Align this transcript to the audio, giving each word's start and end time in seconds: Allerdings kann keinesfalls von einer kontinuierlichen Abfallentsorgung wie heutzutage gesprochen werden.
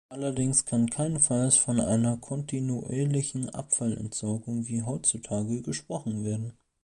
Allerdings 0.09 0.65
kann 0.65 0.89
keinesfalls 0.89 1.57
von 1.57 1.79
einer 1.79 2.17
kontinuierlichen 2.17 3.51
Abfallentsorgung 3.51 4.67
wie 4.67 4.81
heutzutage 4.81 5.61
gesprochen 5.61 6.25
werden. 6.25 6.53